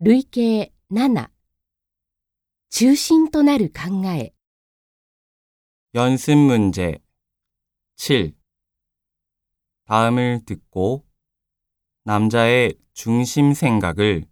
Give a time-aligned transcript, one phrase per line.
[0.00, 1.29] 累計7
[2.69, 4.33] 中心となる考え
[5.93, 6.99] 연습 문제
[7.97, 8.33] 7.
[9.85, 11.05] 다음을 듣고
[12.03, 14.23] 남자의 중심 생각을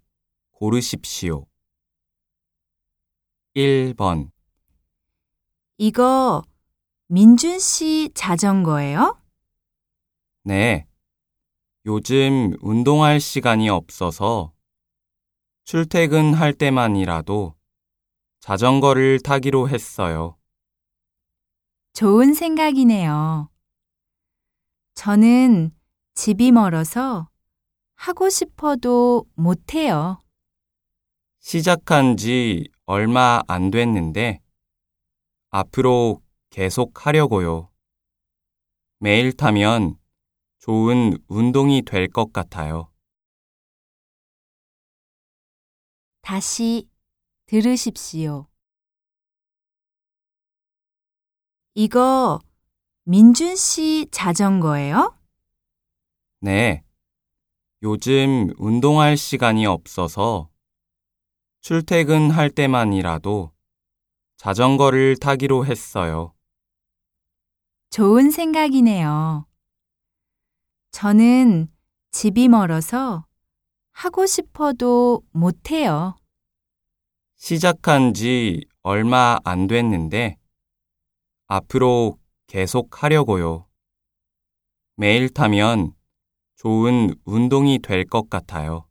[0.52, 1.46] 고르십시오.
[3.56, 4.32] 1번,
[5.78, 6.44] 이거
[7.08, 9.20] 민준 씨 자전거예요?
[10.46, 10.88] 네.
[11.86, 14.54] 요즘 운동할 시간이 없어서
[15.74, 17.54] 출퇴근할 때만이라도
[18.40, 20.36] 자전거를 타기로 했어요.
[21.94, 23.52] 좋은 생각이네요.
[24.96, 25.70] 저는
[26.16, 27.30] 집이 멀어서
[27.94, 30.20] 하고 싶어도 못해요.
[31.40, 34.42] 시작한 지 얼마 안 됐는데
[35.52, 37.70] 앞으로 계속 하려고요.
[38.98, 40.00] 매일 타면
[40.58, 42.90] 좋은 운동이 될 것 같아요.
[46.30, 46.88] 다시
[47.48, 48.46] 들으십시오.
[51.74, 52.40] 이거
[53.06, 55.18] 민준 씨 자전거예요?
[56.42, 56.84] 네.
[57.82, 60.52] 요즘 운동할 시간이 없어서
[61.62, 63.52] 출퇴근할 때만이라도
[64.38, 66.36] 자전거를 타기로 했어요.
[67.90, 69.48] 좋은 생각이네요.
[70.92, 71.74] 저는
[72.12, 73.26] 집이 멀어서
[74.00, 76.16] 하고 싶어도 못해요.
[77.36, 80.38] 시작한 지 얼마 안 됐는데
[81.48, 83.68] 앞으로 계속 하려고요.
[84.96, 85.92] 매일 타면
[86.56, 88.88] 좋은 운동이 될 것 같아요.